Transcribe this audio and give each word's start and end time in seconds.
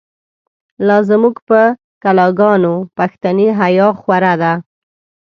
لازموږ 0.87 1.35
په 1.47 1.61
کلاګانو، 2.03 2.73
پښتنی 2.97 3.47
حیا 3.59 3.87
خو 3.99 4.11
ره 4.23 4.33
ده 4.41 4.53